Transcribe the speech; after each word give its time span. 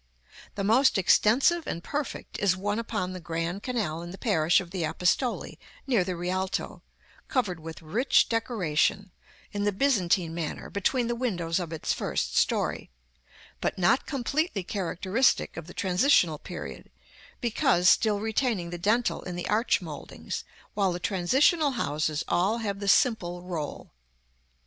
The 0.55 0.63
most 0.63 0.97
extensive 0.97 1.67
and 1.67 1.83
perfect 1.83 2.39
is 2.39 2.57
one 2.57 2.79
upon 2.79 3.13
the 3.13 3.19
Grand 3.19 3.61
Canal 3.61 4.01
in 4.01 4.09
the 4.09 4.17
parish 4.17 4.59
of 4.59 4.71
the 4.71 4.83
Apostoli, 4.83 5.59
near 5.85 6.03
the 6.03 6.15
Rialto, 6.15 6.81
covered 7.27 7.59
with 7.59 7.83
rich 7.83 8.27
decoration, 8.27 9.11
in 9.51 9.63
the 9.63 9.71
Byzantine 9.71 10.33
manner, 10.33 10.71
between 10.71 11.05
the 11.05 11.13
windows 11.13 11.59
of 11.59 11.71
its 11.71 11.93
first 11.93 12.35
story; 12.35 12.89
but 13.61 13.77
not 13.77 14.07
completely 14.07 14.63
characteristic 14.63 15.55
of 15.55 15.67
the 15.67 15.73
transitional 15.75 16.39
period, 16.39 16.89
because 17.39 17.87
still 17.87 18.19
retaining 18.19 18.71
the 18.71 18.79
dentil 18.79 19.21
in 19.27 19.35
the 19.35 19.47
arch 19.47 19.81
mouldings, 19.83 20.43
while 20.73 20.91
the 20.91 20.99
transitional 20.99 21.73
houses 21.73 22.23
all 22.27 22.57
have 22.57 22.79
the 22.79 22.87
simple 22.87 23.43
roll. 23.43 23.93